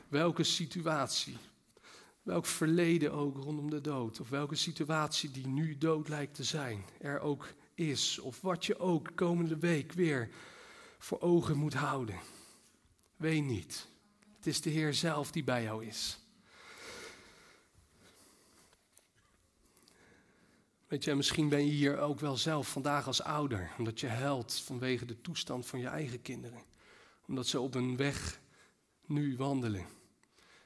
[0.08, 1.38] Welke situatie,
[2.24, 6.86] welk verleden ook rondom de dood, of welke situatie die nu dood lijkt te zijn,
[7.00, 10.30] er ook is, of wat je ook komende week weer
[10.98, 12.20] voor ogen moet houden.
[13.16, 13.88] Weet niet.
[14.36, 16.21] Het is de Heer zelf die bij jou is.
[20.92, 24.54] Weet je, misschien ben je hier ook wel zelf vandaag als ouder, omdat je huilt
[24.54, 26.62] vanwege de toestand van je eigen kinderen.
[27.28, 28.40] Omdat ze op een weg
[29.06, 29.86] nu wandelen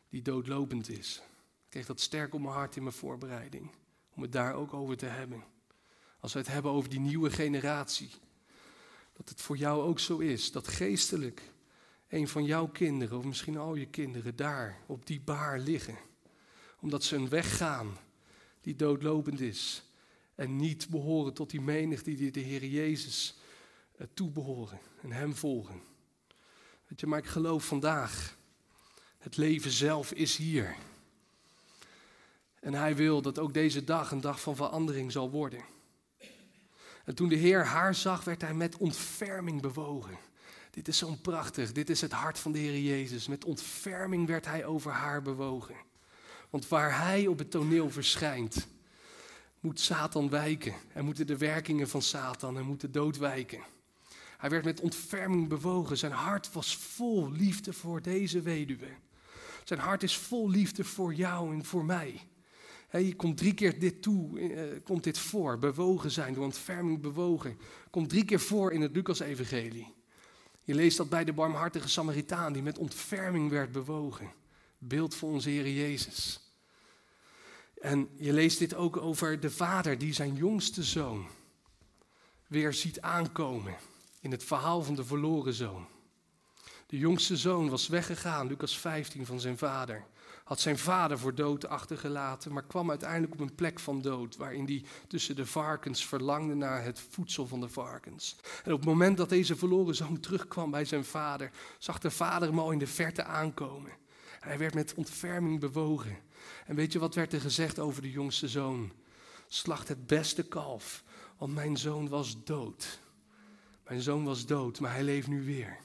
[0.09, 1.21] die doodlopend is.
[1.63, 3.71] Ik kreeg dat sterk op mijn hart in mijn voorbereiding,
[4.15, 5.43] om het daar ook over te hebben.
[6.19, 8.11] Als we het hebben over die nieuwe generatie,
[9.13, 11.41] dat het voor jou ook zo is, dat geestelijk
[12.07, 15.97] een van jouw kinderen, of misschien al je kinderen, daar op die baar liggen.
[16.79, 17.97] Omdat ze een weg gaan
[18.61, 19.83] die doodlopend is.
[20.35, 23.37] En niet behoren tot die menigte die de Heer Jezus
[23.97, 25.81] eh, toebehoren en Hem volgen.
[26.87, 28.37] Weet je, maar ik geloof vandaag,
[29.17, 30.75] het leven zelf is hier.
[32.59, 35.63] En Hij wil dat ook deze dag een dag van verandering zal worden.
[37.05, 40.17] En toen de Heer haar zag, werd hij met ontferming bewogen.
[40.71, 41.71] Dit is zo prachtig.
[41.71, 43.27] Dit is het hart van de Heer Jezus.
[43.27, 45.75] Met ontferming werd hij over haar bewogen.
[46.49, 48.67] Want waar hij op het toneel verschijnt,
[49.65, 50.73] moet Satan wijken.
[50.93, 53.59] Er moeten de werkingen van Satan, en moet de dood wijken.
[54.37, 55.97] Hij werd met ontferming bewogen.
[55.97, 58.87] Zijn hart was vol liefde voor deze weduwe.
[59.63, 62.21] Zijn hart is vol liefde voor jou en voor mij.
[62.91, 65.59] Je komt drie keer dit toe, eh, komt dit voor.
[65.59, 67.57] Bewogen zijn, door ontferming bewogen.
[67.89, 69.93] Komt drie keer voor in het Lucas-evangelie.
[70.63, 74.31] Je leest dat bij de barmhartige Samaritaan die met ontferming werd bewogen.
[74.77, 76.44] Beeld voor onze Heer Jezus.
[77.85, 81.27] En je leest dit ook over de vader die zijn jongste zoon
[82.47, 83.75] weer ziet aankomen
[84.21, 85.87] in het verhaal van de verloren zoon.
[86.87, 90.03] De jongste zoon was weggegaan, Lucas 15, van zijn vader
[90.43, 94.65] had zijn vader voor dood achtergelaten, maar kwam uiteindelijk op een plek van dood, waarin
[94.65, 98.35] hij tussen de varkens verlangde naar het voedsel van de varkens.
[98.63, 102.47] En op het moment dat deze verloren zoon terugkwam bij zijn vader, zag de vader
[102.47, 103.91] hem al in de verte aankomen.
[104.39, 106.17] En hij werd met ontferming bewogen.
[106.65, 108.91] En weet je wat werd er gezegd over de jongste zoon?
[109.47, 111.03] Slacht het beste kalf,
[111.37, 112.99] want mijn zoon was dood.
[113.87, 115.77] Mijn zoon was dood, maar hij leeft nu weer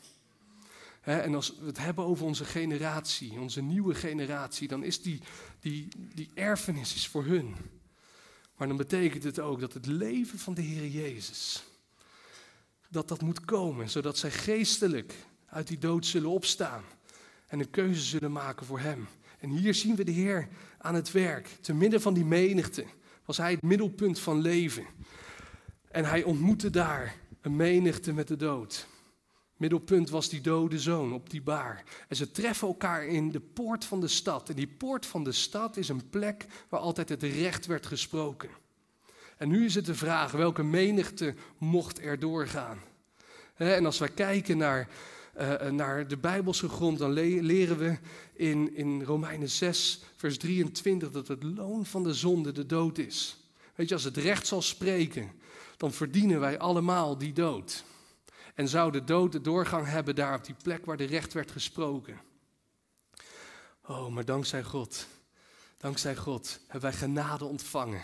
[1.00, 5.20] en als we het hebben over onze generatie, onze nieuwe generatie, dan is die,
[5.60, 7.56] die, die erfenis is voor hun.
[8.56, 11.64] Maar dan betekent het ook dat het leven van de Heer Jezus,
[12.88, 15.14] dat dat moet komen, zodat zij geestelijk
[15.46, 16.84] uit die dood zullen opstaan
[17.46, 19.08] en een keuze zullen maken voor Hem.
[19.40, 20.48] En hier zien we de Heer
[20.79, 21.48] aan het werk.
[21.61, 22.85] Te midden van die menigte
[23.24, 24.85] was Hij het middelpunt van leven.
[25.90, 28.87] En Hij ontmoette daar een menigte met de dood.
[29.57, 31.85] Middelpunt was die dode zoon op die baar.
[32.09, 34.48] En ze treffen elkaar in de poort van de stad.
[34.48, 38.50] En die poort van de stad is een plek waar altijd het recht werd gesproken.
[39.37, 42.79] En nu is het de vraag, welke menigte mocht er doorgaan?
[43.55, 44.88] En als wij kijken naar,
[45.38, 47.98] uh, naar de Bijbelse grond, dan leren we
[48.32, 53.36] in, in Romeinen 6, vers 23, dat het loon van de zonde de dood is.
[53.74, 55.30] Weet je, als het recht zal spreken,
[55.76, 57.84] dan verdienen wij allemaal die dood
[58.60, 61.50] en zou de dood de doorgang hebben daar op die plek waar de recht werd
[61.50, 62.20] gesproken.
[63.86, 65.06] Oh, maar dankzij God,
[65.76, 68.02] dankzij God hebben wij genade ontvangen.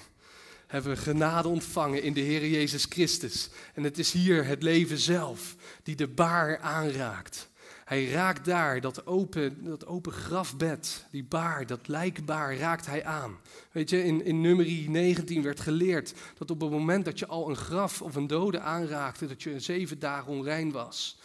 [0.67, 3.49] Hebben we genade ontvangen in de Heer Jezus Christus.
[3.75, 7.49] En het is hier het leven zelf die de baar aanraakt.
[7.85, 13.39] Hij raakt daar, dat open, dat open grafbed, die baar, dat lijkbaar, raakt hij aan.
[13.73, 17.49] Weet je, in, in nummer 19 werd geleerd dat op het moment dat je al
[17.49, 21.19] een graf of een dode aanraakte, dat je een zeven dagen onrein was.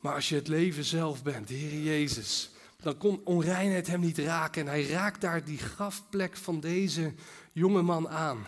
[0.00, 2.50] Maar als je het leven zelf bent, de Heer Jezus,
[2.82, 4.62] dan kon onreinheid hem niet raken.
[4.62, 7.12] En hij raakt daar die grafplek van deze
[7.52, 8.46] jonge man aan.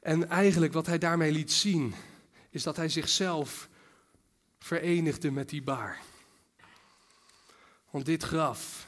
[0.00, 1.94] En eigenlijk wat hij daarmee liet zien,
[2.50, 3.68] is dat hij zichzelf
[4.58, 6.02] verenigde met die baar.
[7.90, 8.86] Want dit graf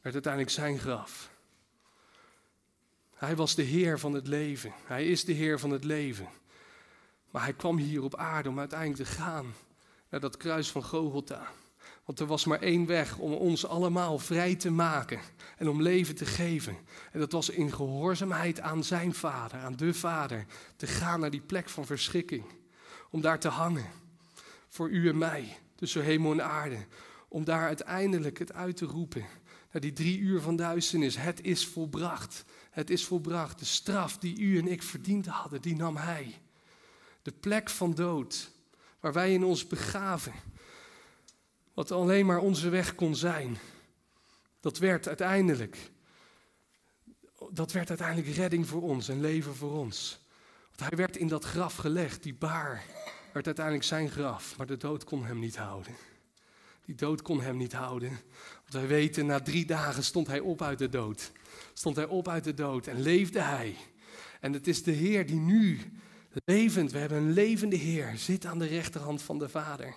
[0.00, 1.30] werd uiteindelijk zijn graf.
[3.14, 4.72] Hij was de Heer van het leven.
[4.84, 6.28] Hij is de Heer van het leven.
[7.30, 9.54] Maar hij kwam hier op aarde om uiteindelijk te gaan
[10.08, 11.52] naar dat kruis van Gogolta.
[12.10, 15.20] Want er was maar één weg om ons allemaal vrij te maken
[15.56, 16.76] en om leven te geven.
[17.12, 20.46] En dat was in gehoorzaamheid aan zijn vader, aan de vader,
[20.76, 22.44] te gaan naar die plek van verschrikking.
[23.10, 23.86] Om daar te hangen,
[24.68, 26.86] voor u en mij, tussen hemel en aarde.
[27.28, 29.24] Om daar uiteindelijk het uit te roepen,
[29.72, 31.16] naar die drie uur van duisternis.
[31.16, 33.58] Het is volbracht, het is volbracht.
[33.58, 36.40] De straf die u en ik verdiend hadden, die nam hij.
[37.22, 38.50] De plek van dood,
[39.00, 40.32] waar wij in ons begaven
[41.80, 43.58] wat alleen maar onze weg kon zijn,
[44.60, 45.90] dat werd uiteindelijk,
[47.50, 50.20] dat werd uiteindelijk redding voor ons en leven voor ons.
[50.68, 52.84] Want hij werd in dat graf gelegd, die baar
[53.32, 55.94] werd uiteindelijk zijn graf, maar de dood kon hem niet houden.
[56.84, 58.10] Die dood kon hem niet houden.
[58.60, 61.32] Want wij weten, na drie dagen stond hij op uit de dood.
[61.72, 63.76] Stond hij op uit de dood en leefde hij.
[64.40, 65.80] En het is de Heer die nu
[66.44, 69.94] levend, we hebben een levende Heer, zit aan de rechterhand van de Vader.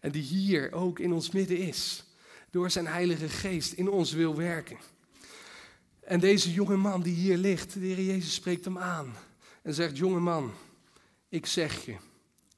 [0.00, 2.04] En die hier ook in ons midden is.
[2.50, 4.78] Door zijn Heilige Geest in ons wil werken.
[6.00, 9.16] En deze jonge man die hier ligt, de Heer Jezus spreekt hem aan.
[9.62, 10.52] En zegt, jonge man,
[11.28, 11.96] ik zeg je,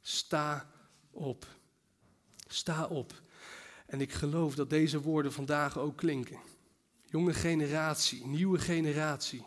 [0.00, 0.70] sta
[1.10, 1.46] op.
[2.46, 3.22] Sta op.
[3.86, 6.38] En ik geloof dat deze woorden vandaag ook klinken.
[7.04, 9.44] Jonge generatie, nieuwe generatie.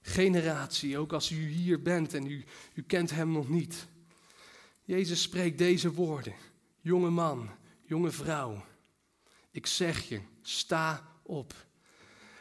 [0.00, 3.86] Generatie, ook als u hier bent en u, u kent hem nog niet.
[4.84, 6.34] Jezus spreekt deze woorden
[6.80, 7.50] jonge man,
[7.84, 8.64] jonge vrouw,
[9.50, 11.54] ik zeg je, sta op.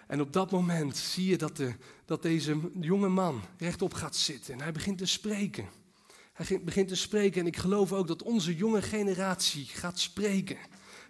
[0.07, 4.53] En op dat moment zie je dat, de, dat deze jonge man rechtop gaat zitten
[4.53, 5.69] en hij begint te spreken.
[6.33, 10.57] Hij begint te spreken en ik geloof ook dat onze jonge generatie gaat spreken.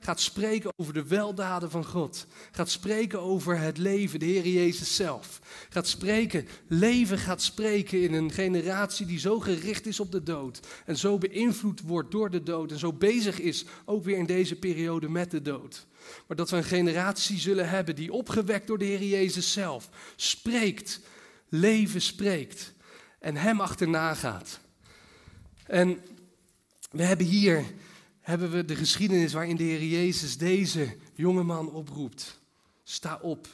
[0.07, 2.25] Gaat spreken over de weldaden van God.
[2.51, 5.39] Gaat spreken over het leven, de Heer Jezus zelf.
[5.69, 10.59] Gaat spreken, leven gaat spreken in een generatie die zo gericht is op de dood.
[10.85, 12.71] En zo beïnvloed wordt door de dood.
[12.71, 15.85] En zo bezig is ook weer in deze periode met de dood.
[16.27, 20.99] Maar dat we een generatie zullen hebben die opgewekt door de Heer Jezus zelf spreekt,
[21.49, 22.73] leven spreekt
[23.19, 24.59] en Hem achterna gaat.
[25.65, 25.99] En
[26.91, 27.65] we hebben hier
[28.27, 32.39] hebben we de geschiedenis waarin de Heer Jezus deze jonge man oproept.
[32.83, 33.47] Sta op.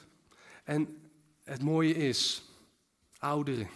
[0.63, 1.09] En
[1.43, 2.43] het mooie is,
[3.17, 3.69] ouderen.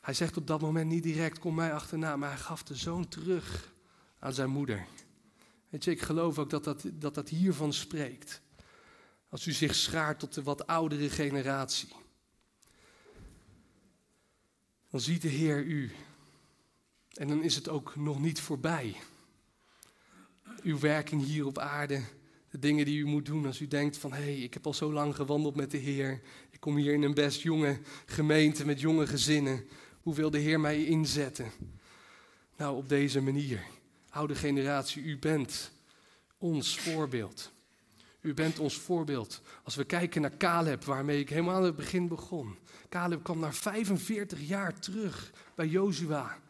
[0.00, 3.08] Hij zegt op dat moment niet direct, kom mij achterna, maar hij gaf de zoon
[3.08, 3.72] terug
[4.18, 4.86] aan zijn moeder.
[5.68, 8.40] Weet je, ik geloof ook dat dat, dat, dat hiervan spreekt.
[9.28, 11.88] Als u zich schaart tot de wat oudere generatie.
[14.90, 15.92] Dan ziet de Heer u.
[17.12, 18.96] En dan is het ook nog niet voorbij
[20.64, 22.00] uw werking hier op aarde,
[22.50, 24.74] de dingen die u moet doen als u denkt van hé, hey, ik heb al
[24.74, 26.20] zo lang gewandeld met de Heer.
[26.50, 29.68] Ik kom hier in een best jonge gemeente met jonge gezinnen.
[30.02, 31.50] Hoe wil de Heer mij inzetten?
[32.56, 33.62] Nou, op deze manier.
[34.10, 35.70] Oude generatie, u bent
[36.38, 37.52] ons voorbeeld.
[38.20, 39.42] U bent ons voorbeeld.
[39.62, 42.58] Als we kijken naar Caleb, waarmee ik helemaal aan het begin begon.
[42.88, 46.42] Caleb kwam na 45 jaar terug bij Jozua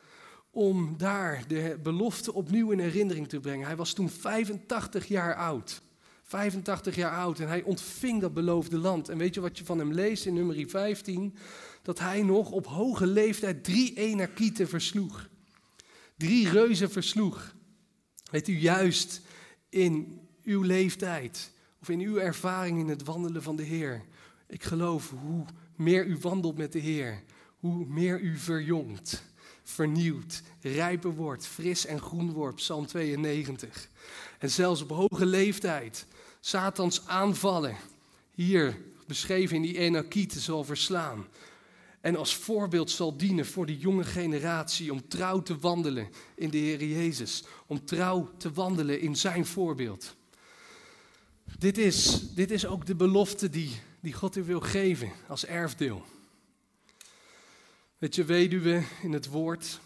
[0.54, 3.66] om daar de belofte opnieuw in herinnering te brengen.
[3.66, 5.82] Hij was toen 85 jaar oud.
[6.22, 9.08] 85 jaar oud en hij ontving dat beloofde land.
[9.08, 11.36] En weet je wat je van hem leest in nummer 15?
[11.82, 15.28] Dat hij nog op hoge leeftijd drie Enakieten versloeg.
[16.16, 17.54] Drie reuzen versloeg.
[18.30, 19.20] Weet u, juist
[19.68, 24.04] in uw leeftijd of in uw ervaring in het wandelen van de Heer.
[24.46, 25.44] Ik geloof hoe
[25.76, 27.22] meer u wandelt met de Heer,
[27.58, 29.34] hoe meer u verjongt
[29.64, 33.88] vernieuwd, rijper wordt, fris en groen wordt, Psalm 92.
[34.38, 36.07] En zelfs op hoge leeftijd
[36.40, 37.77] Satans aanvallen,
[38.35, 41.27] hier beschreven in die Enakieten, zal verslaan.
[42.00, 46.59] En als voorbeeld zal dienen voor de jonge generatie om trouw te wandelen in de
[46.59, 47.44] Heer Jezus.
[47.66, 50.14] Om trouw te wandelen in zijn voorbeeld.
[51.59, 56.05] Dit is, dit is ook de belofte die, die God u wil geven als erfdeel.
[58.05, 59.80] Weet je, weduwen in het woord,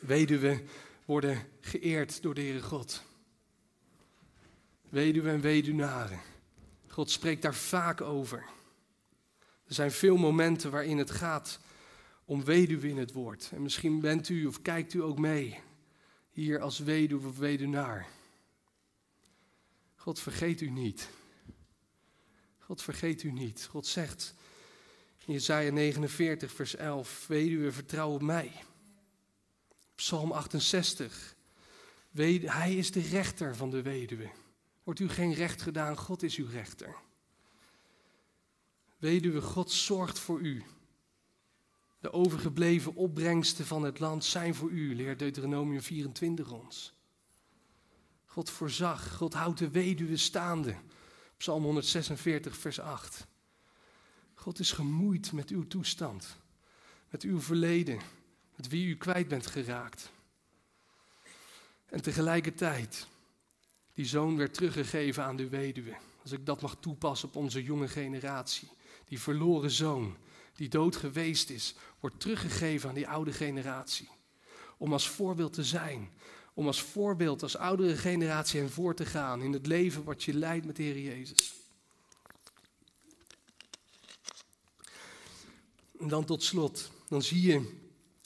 [0.00, 0.68] weduwen
[1.04, 3.02] worden geëerd door de Heere God.
[4.88, 6.20] Weduwen en weduwnaren.
[6.88, 8.44] God spreekt daar vaak over.
[9.64, 11.58] Er zijn veel momenten waarin het gaat
[12.24, 13.50] om weduwen in het woord.
[13.52, 15.60] En misschien bent u of kijkt u ook mee
[16.30, 18.06] hier als weduwe of weduwnaar.
[19.94, 21.08] God vergeet u niet.
[22.58, 23.66] God vergeet u niet.
[23.70, 24.34] God zegt,
[25.26, 27.26] Jezaja 49, vers 11.
[27.26, 28.52] Weduwe, vertrouw op mij.
[29.94, 31.36] Psalm 68.
[32.12, 34.30] hij is de rechter van de weduwe.
[34.82, 36.94] Wordt u geen recht gedaan, God is uw rechter.
[38.98, 40.64] Weduwe, God zorgt voor u.
[42.00, 46.94] De overgebleven opbrengsten van het land zijn voor u, leert Deuteronomium 24 ons.
[48.24, 50.76] God voorzag, God houdt de weduwe staande.
[51.36, 53.26] Psalm 146, vers 8.
[54.46, 56.36] God is gemoeid met uw toestand,
[57.10, 57.98] met uw verleden,
[58.56, 60.10] met wie u kwijt bent geraakt.
[61.86, 63.06] En tegelijkertijd,
[63.94, 65.96] die zoon werd teruggegeven aan de weduwe.
[66.22, 68.68] Als ik dat mag toepassen op onze jonge generatie.
[69.04, 70.16] Die verloren zoon,
[70.54, 74.08] die dood geweest is, wordt teruggegeven aan die oude generatie.
[74.78, 76.10] Om als voorbeeld te zijn.
[76.54, 80.34] Om als voorbeeld als oudere generatie hen voor te gaan in het leven wat je
[80.34, 81.65] leidt met Heer Jezus.
[86.06, 87.72] En dan tot slot, dan zie je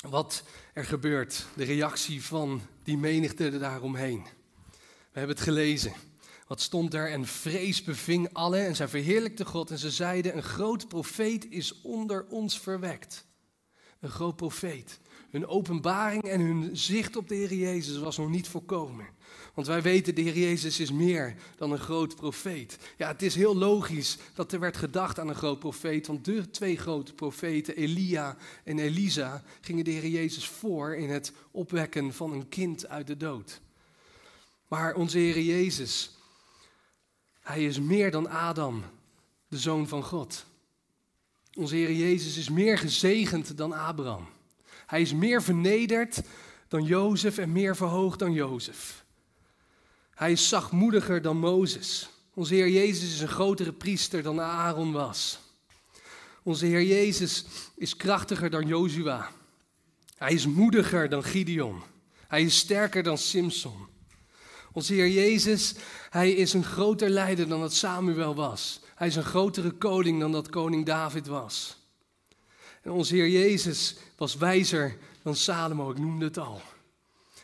[0.08, 0.42] wat
[0.74, 1.46] er gebeurt.
[1.56, 4.26] De reactie van die menigte daaromheen.
[5.12, 5.92] We hebben het gelezen.
[6.46, 7.10] Wat stond er?
[7.10, 11.80] En vrees beving allen en zij verheerlijkte God en ze zeiden, een groot profeet is
[11.80, 13.26] onder ons verwekt.
[14.00, 15.00] Een groot profeet.
[15.30, 19.06] Hun openbaring en hun zicht op de Heer Jezus was nog niet voorkomen.
[19.54, 22.78] Want wij weten, de Heer Jezus is meer dan een groot profeet.
[22.96, 26.06] Ja, het is heel logisch dat er werd gedacht aan een groot profeet.
[26.06, 31.32] Want de twee grote profeten, Elia en Elisa, gingen de Heer Jezus voor in het
[31.50, 33.60] opwekken van een kind uit de dood.
[34.68, 36.10] Maar onze Heer Jezus,
[37.40, 38.82] hij is meer dan Adam,
[39.48, 40.44] de zoon van God.
[41.54, 44.26] Onze Heer Jezus is meer gezegend dan Abraham.
[44.90, 46.20] Hij is meer vernederd
[46.68, 49.04] dan Jozef en meer verhoogd dan Jozef.
[50.14, 52.10] Hij is zachtmoediger dan Mozes.
[52.34, 55.40] Onze Heer Jezus is een grotere priester dan Aaron was.
[56.42, 57.44] Onze Heer Jezus
[57.76, 59.30] is krachtiger dan Jozua.
[60.16, 61.82] Hij is moediger dan Gideon.
[62.28, 63.86] Hij is sterker dan Simson.
[64.72, 65.74] Onze Heer Jezus,
[66.10, 68.80] hij is een groter leider dan dat Samuel was.
[68.94, 71.79] Hij is een grotere koning dan dat koning David was.
[72.82, 76.62] En onze Heer Jezus was wijzer dan Salomo, ik noemde het al.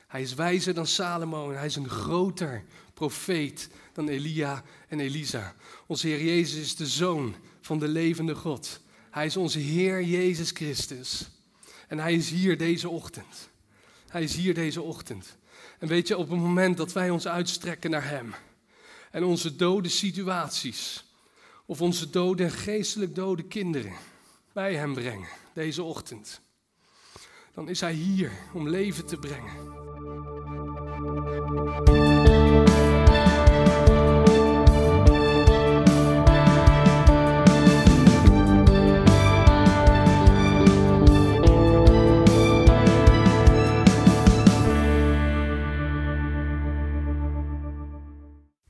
[0.06, 2.64] Hij is wijzer dan Salomo en hij is een groter
[2.94, 5.54] profeet dan Elia en Elisa.
[5.86, 8.80] Onze Heer Jezus is de zoon van de levende God.
[9.10, 11.28] Hij is onze Heer Jezus Christus.
[11.88, 13.48] En hij is hier deze ochtend.
[14.08, 15.36] Hij is hier deze ochtend.
[15.78, 18.34] En weet je, op het moment dat wij ons uitstrekken naar Hem
[19.10, 21.04] en onze dode situaties,
[21.66, 23.92] of onze dode en geestelijk dode kinderen
[24.56, 26.42] bij Hem brengen, deze ochtend,
[27.52, 29.52] dan is Hij hier om leven te brengen.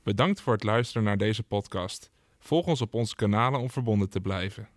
[0.03, 2.11] Bedankt voor het luisteren naar deze podcast.
[2.39, 4.76] Volg ons op onze kanalen om verbonden te blijven.